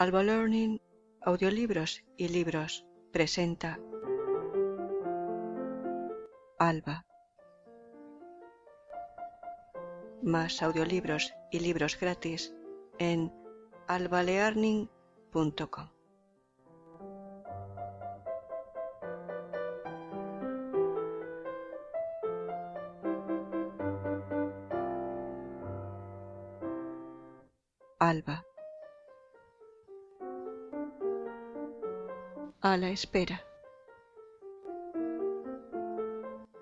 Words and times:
Alba 0.00 0.22
Learning, 0.22 0.80
audiolibros 1.20 2.02
y 2.16 2.28
libros 2.28 2.86
presenta 3.12 3.78
Alba. 6.58 7.04
Más 10.22 10.62
audiolibros 10.62 11.34
y 11.50 11.60
libros 11.60 12.00
gratis 12.00 12.54
en 12.98 13.30
albalearning.com. 13.88 15.90
Alba. 27.98 28.49
A 32.62 32.76
la 32.76 32.90
espera. 32.90 33.42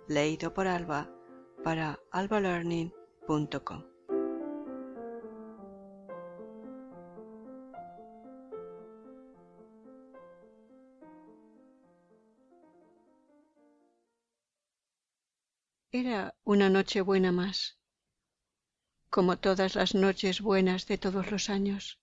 Leído 0.06 0.54
por 0.54 0.68
Alba 0.68 1.10
para 1.64 1.98
albalearning.com. 2.12 3.82
Era 15.90 16.36
una 16.44 16.70
noche 16.70 17.00
buena 17.00 17.32
más, 17.32 17.76
como 19.10 19.38
todas 19.38 19.74
las 19.74 19.96
noches 19.96 20.40
buenas 20.42 20.86
de 20.86 20.96
todos 20.96 21.32
los 21.32 21.50
años. 21.50 21.98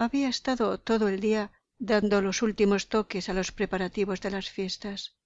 Había 0.00 0.30
estado 0.30 0.80
todo 0.80 1.08
el 1.08 1.20
día 1.20 1.52
dando 1.78 2.22
los 2.22 2.40
últimos 2.40 2.88
toques 2.88 3.28
a 3.28 3.34
los 3.34 3.52
preparativos 3.52 4.22
de 4.22 4.30
las 4.30 4.48
fiestas. 4.48 5.18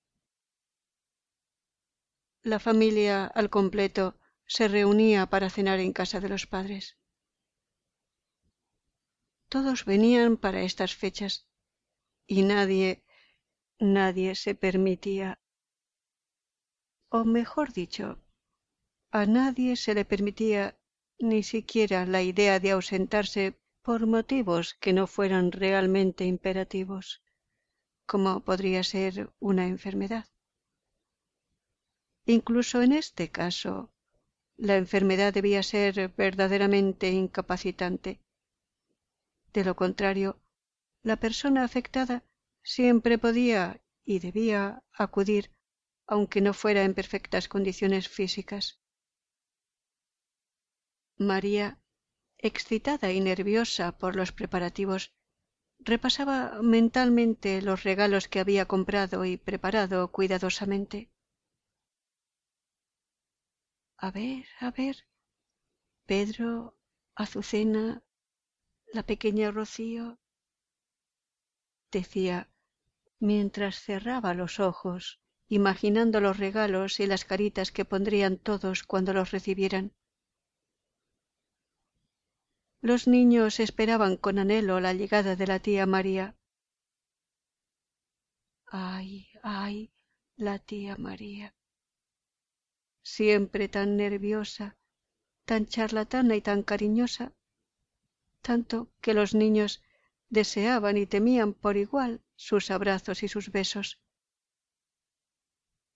La 2.43 2.59
familia 2.59 3.25
al 3.25 3.51
completo 3.51 4.19
se 4.47 4.67
reunía 4.67 5.27
para 5.27 5.49
cenar 5.49 5.79
en 5.79 5.93
casa 5.93 6.19
de 6.19 6.29
los 6.29 6.49
padres. 6.49 6.99
Todos 9.49 9.85
venían 9.85 10.37
para 10.37 10.63
estas 10.63 10.97
fechas 10.97 11.49
y 12.27 12.43
nadie, 12.43 13.05
nadie 13.79 14.35
se 14.35 14.57
permitía, 14.57 15.39
o 17.11 17.25
mejor 17.25 17.73
dicho, 17.73 18.19
a 19.13 19.25
nadie 19.25 19.77
se 19.77 19.95
le 19.95 20.05
permitía 20.05 20.77
ni 21.21 21.45
siquiera 21.45 22.07
la 22.07 22.23
idea 22.23 22.59
de 22.59 22.73
ausentarse 22.73 23.57
por 23.85 24.07
motivos 24.07 24.73
que 24.81 24.95
no 24.95 25.07
fueran 25.07 25.53
realmente 25.53 26.25
imperativos, 26.25 27.23
como 28.07 28.41
podría 28.41 28.83
ser 28.83 29.31
una 29.41 29.67
enfermedad. 29.67 30.27
Incluso 32.25 32.81
en 32.81 32.93
este 32.93 33.31
caso, 33.31 33.93
la 34.57 34.77
enfermedad 34.77 35.35
debía 35.35 35.63
ser 35.63 36.09
verdaderamente 36.17 37.11
incapacitante. 37.11 38.21
De 39.53 39.65
lo 39.65 39.77
contrario, 39.77 40.41
la 41.03 41.17
persona 41.17 41.63
afectada 41.63 42.25
siempre 42.63 43.19
podía 43.19 43.83
y 44.03 44.19
debía 44.21 44.83
acudir, 44.95 45.51
aunque 46.07 46.41
no 46.41 46.55
fuera 46.55 46.85
en 46.85 46.95
perfectas 46.95 47.49
condiciones 47.49 48.09
físicas. 48.09 48.81
María 51.19 51.79
excitada 52.51 53.11
y 53.13 53.21
nerviosa 53.21 53.87
por 53.99 54.15
los 54.17 54.31
preparativos, 54.33 55.13
repasaba 55.81 56.63
mentalmente 56.63 57.63
los 57.63 57.85
regalos 57.85 58.29
que 58.29 58.41
había 58.41 58.67
comprado 58.67 59.25
y 59.25 59.37
preparado 59.37 60.13
cuidadosamente. 60.13 61.11
A 64.07 64.09
ver, 64.13 64.45
a 64.61 64.71
ver. 64.71 64.97
Pedro, 66.07 66.79
Azucena, 67.15 68.03
la 68.95 69.05
pequeña 69.05 69.51
Rocío, 69.51 70.19
decía, 71.91 72.51
mientras 73.21 73.81
cerraba 73.81 74.35
los 74.35 74.61
ojos, 74.61 75.21
imaginando 75.49 76.21
los 76.21 76.39
regalos 76.39 77.01
y 77.01 77.07
las 77.07 77.25
caritas 77.25 77.73
que 77.73 77.85
pondrían 77.87 78.39
todos 78.39 78.83
cuando 78.85 79.13
los 79.15 79.31
recibieran. 79.33 79.95
Los 82.91 83.09
niños 83.09 83.61
esperaban 83.61 84.19
con 84.19 84.39
anhelo 84.39 84.79
la 84.79 84.93
llegada 84.93 85.37
de 85.37 85.47
la 85.47 85.59
tía 85.59 85.87
María. 85.87 86.37
Ay, 88.67 89.27
ay, 89.43 89.91
la 90.37 90.59
tía 90.59 90.95
María. 90.99 91.55
Siempre 93.03 93.71
tan 93.71 93.97
nerviosa, 93.97 94.77
tan 95.47 95.65
charlatana 95.65 96.37
y 96.37 96.43
tan 96.43 96.63
cariñosa, 96.63 97.33
tanto 98.43 98.93
que 99.01 99.15
los 99.15 99.35
niños 99.35 99.83
deseaban 100.29 100.99
y 100.99 101.07
temían 101.07 101.55
por 101.55 101.79
igual 101.79 102.21
sus 102.37 102.71
abrazos 102.71 103.23
y 103.23 103.29
sus 103.29 103.51
besos. 103.51 103.99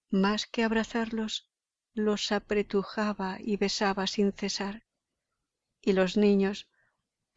Más 0.08 0.46
que 0.46 0.64
abrazarlos, 0.64 1.50
los 1.92 2.32
apretujaba 2.32 3.36
y 3.42 3.58
besaba 3.58 4.06
sin 4.06 4.32
cesar. 4.32 4.86
Y 5.82 5.92
los 5.92 6.16
niños, 6.16 6.66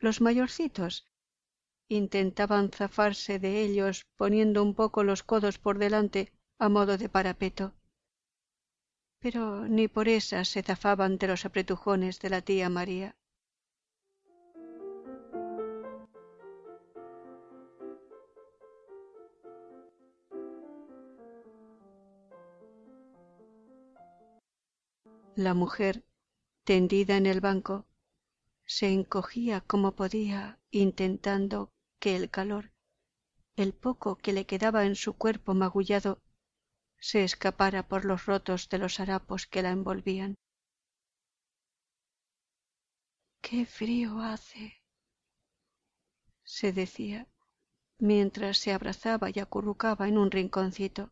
los 0.01 0.19
mayorcitos 0.19 1.07
intentaban 1.87 2.71
zafarse 2.71 3.37
de 3.37 3.61
ellos 3.61 4.05
poniendo 4.17 4.63
un 4.63 4.73
poco 4.73 5.03
los 5.03 5.21
codos 5.23 5.59
por 5.59 5.77
delante 5.77 6.31
a 6.57 6.69
modo 6.69 6.97
de 6.97 7.07
parapeto. 7.07 7.73
Pero 9.19 9.67
ni 9.67 9.87
por 9.87 10.07
esas 10.07 10.47
se 10.47 10.63
zafaban 10.63 11.17
de 11.19 11.27
los 11.27 11.45
apretujones 11.45 12.19
de 12.19 12.29
la 12.31 12.41
tía 12.41 12.69
María. 12.69 13.15
La 25.35 25.53
mujer, 25.53 26.03
tendida 26.63 27.17
en 27.17 27.25
el 27.25 27.41
banco, 27.41 27.85
se 28.77 28.87
encogía 28.87 29.59
como 29.59 29.97
podía 29.97 30.57
intentando 30.71 31.73
que 31.99 32.15
el 32.15 32.29
calor 32.29 32.71
el 33.57 33.73
poco 33.73 34.15
que 34.15 34.31
le 34.31 34.45
quedaba 34.45 34.85
en 34.85 34.95
su 34.95 35.17
cuerpo 35.17 35.53
magullado 35.53 36.21
se 36.97 37.25
escapara 37.25 37.89
por 37.89 38.05
los 38.05 38.25
rotos 38.27 38.69
de 38.69 38.77
los 38.77 39.01
harapos 39.01 39.45
que 39.45 39.61
la 39.61 39.71
envolvían. 39.71 40.35
Qué 43.41 43.65
frío 43.65 44.21
hace 44.21 44.81
se 46.45 46.71
decía 46.71 47.27
mientras 47.99 48.57
se 48.57 48.71
abrazaba 48.71 49.29
y 49.29 49.39
acurrucaba 49.39 50.07
en 50.07 50.17
un 50.17 50.31
rinconcito. 50.31 51.11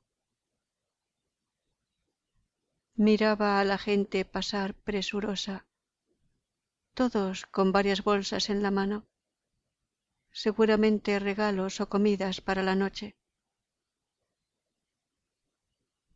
Miraba 2.95 3.59
a 3.59 3.65
la 3.65 3.77
gente 3.77 4.23
pasar 4.23 4.75
presurosa 4.75 5.68
todos 6.93 7.45
con 7.45 7.71
varias 7.71 8.03
bolsas 8.03 8.49
en 8.49 8.61
la 8.61 8.71
mano, 8.71 9.07
seguramente 10.31 11.19
regalos 11.19 11.81
o 11.81 11.89
comidas 11.89 12.41
para 12.41 12.63
la 12.63 12.75
noche. 12.75 13.15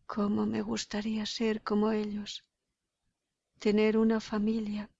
¿Cómo 0.05 0.45
me 0.45 0.61
gustaría 0.61 1.25
ser 1.25 1.63
como 1.63 1.91
ellos? 1.91 2.45
Tener 3.59 3.97
una 3.97 4.19
familia, 4.19 4.91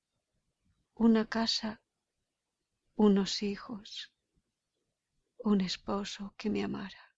una 0.95 1.25
casa, 1.27 1.81
unos 2.95 3.43
hijos, 3.43 4.13
un 5.37 5.61
esposo 5.61 6.33
que 6.37 6.49
me 6.49 6.63
amara. 6.63 7.15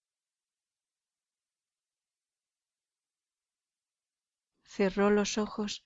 Cerró 4.63 5.09
los 5.09 5.38
ojos 5.38 5.85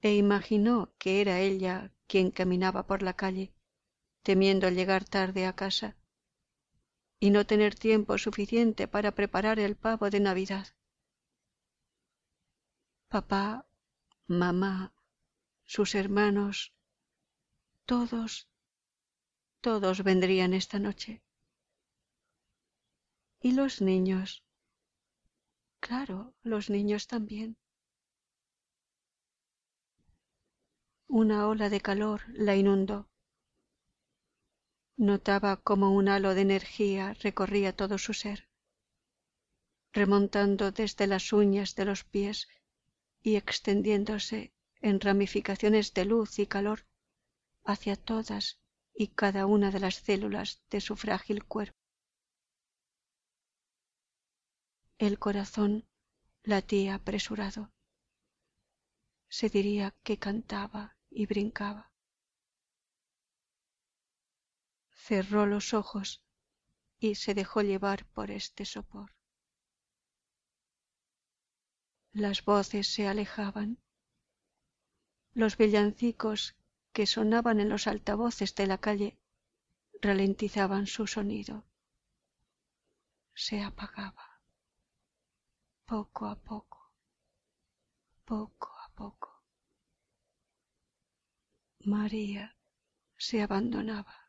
e 0.00 0.14
imaginó 0.14 0.94
que 0.98 1.20
era 1.20 1.40
ella 1.40 1.93
quien 2.06 2.30
caminaba 2.30 2.86
por 2.86 3.02
la 3.02 3.14
calle, 3.14 3.52
temiendo 4.22 4.68
llegar 4.68 5.04
tarde 5.04 5.46
a 5.46 5.54
casa 5.54 5.96
y 7.20 7.30
no 7.30 7.46
tener 7.46 7.74
tiempo 7.74 8.18
suficiente 8.18 8.86
para 8.88 9.14
preparar 9.14 9.58
el 9.58 9.76
pavo 9.76 10.10
de 10.10 10.20
Navidad. 10.20 10.66
Papá, 13.08 13.66
mamá, 14.26 14.92
sus 15.64 15.94
hermanos, 15.94 16.74
todos, 17.86 18.48
todos 19.60 20.02
vendrían 20.02 20.52
esta 20.52 20.78
noche. 20.78 21.22
¿Y 23.40 23.52
los 23.52 23.80
niños? 23.80 24.44
Claro, 25.80 26.34
los 26.42 26.70
niños 26.70 27.06
también. 27.06 27.56
Una 31.16 31.46
ola 31.46 31.70
de 31.70 31.80
calor 31.80 32.22
la 32.30 32.56
inundó. 32.56 33.08
Notaba 34.96 35.58
como 35.58 35.94
un 35.94 36.08
halo 36.08 36.34
de 36.34 36.40
energía 36.40 37.14
recorría 37.22 37.72
todo 37.72 37.98
su 37.98 38.14
ser, 38.14 38.48
remontando 39.92 40.72
desde 40.72 41.06
las 41.06 41.32
uñas 41.32 41.76
de 41.76 41.84
los 41.84 42.02
pies 42.02 42.48
y 43.22 43.36
extendiéndose 43.36 44.52
en 44.80 44.98
ramificaciones 44.98 45.94
de 45.94 46.04
luz 46.04 46.40
y 46.40 46.48
calor 46.48 46.84
hacia 47.62 47.94
todas 47.94 48.58
y 48.92 49.06
cada 49.06 49.46
una 49.46 49.70
de 49.70 49.78
las 49.78 49.94
células 49.94 50.64
de 50.68 50.80
su 50.80 50.96
frágil 50.96 51.44
cuerpo. 51.44 51.78
El 54.98 55.20
corazón 55.20 55.86
latía 56.42 56.96
apresurado. 56.96 57.70
Se 59.28 59.48
diría 59.48 59.94
que 60.02 60.18
cantaba 60.18 60.93
y 61.14 61.26
brincaba. 61.26 61.94
cerró 65.04 65.44
los 65.44 65.74
ojos 65.74 66.24
y 66.98 67.16
se 67.16 67.34
dejó 67.34 67.60
llevar 67.60 68.06
por 68.06 68.30
este 68.30 68.64
sopor. 68.64 69.14
Las 72.12 72.42
voces 72.42 72.88
se 72.88 73.06
alejaban. 73.06 73.82
Los 75.34 75.58
villancicos 75.58 76.56
que 76.94 77.06
sonaban 77.06 77.60
en 77.60 77.68
los 77.68 77.86
altavoces 77.86 78.54
de 78.54 78.66
la 78.66 78.78
calle 78.78 79.18
ralentizaban 80.00 80.86
su 80.86 81.06
sonido. 81.06 81.66
Se 83.34 83.62
apagaba. 83.62 84.40
Poco 85.84 86.26
a 86.28 86.36
poco. 86.36 86.94
Poco 88.24 88.72
a 88.78 88.88
poco. 88.94 89.33
María 91.86 92.56
se 93.16 93.42
abandonaba 93.42 94.24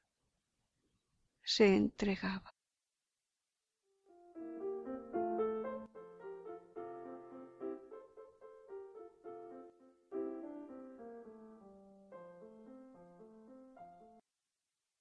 se 1.45 1.75
entregaba. 1.75 2.53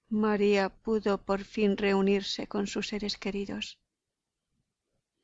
María 0.09 0.69
pudo 0.69 1.25
por 1.25 1.43
fin 1.43 1.77
reunirse 1.77 2.47
con 2.47 2.69
sus 2.69 2.89
seres 2.89 3.17
queridos, 3.17 3.81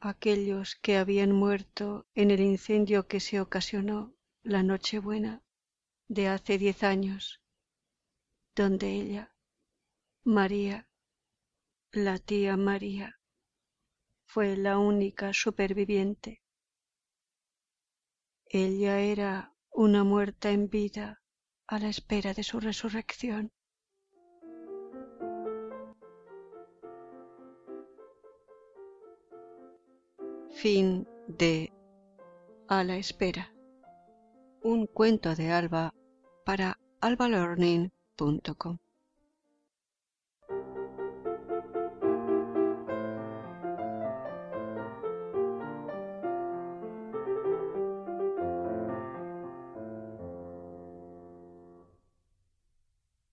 aquellos 0.01 0.75
que 0.75 0.97
habían 0.97 1.31
muerto 1.31 2.07
en 2.15 2.33
el 2.33 2.41
incendio 2.41 3.07
que 3.07 3.21
se 3.21 3.41
ocasionó 3.41 4.17
la 4.43 4.63
Nochebuena 4.65 5.43
de 6.11 6.27
hace 6.27 6.59
diez 6.59 6.83
años, 6.83 7.41
donde 8.57 8.89
ella, 8.89 9.33
María, 10.25 10.89
la 11.93 12.19
tía 12.19 12.57
María 12.57 13.21
fue 14.25 14.57
la 14.57 14.79
única 14.79 15.33
superviviente. 15.33 16.43
Ella 18.47 18.99
era 18.99 19.55
una 19.71 20.03
muerta 20.03 20.51
en 20.51 20.69
vida 20.69 21.23
a 21.69 21.79
la 21.79 21.89
espera 21.89 22.35
de 22.35 22.43
su 22.43 22.59
resurrección. 22.59 23.53
Fin 30.51 31.07
de 31.29 31.73
A 32.67 32.83
la 32.83 32.97
espera. 32.97 33.55
Un 34.63 34.89
cuento 34.89 35.37
de 35.37 35.53
Alba 35.53 35.95
para 36.51 36.77
albalearning.com 37.01 38.90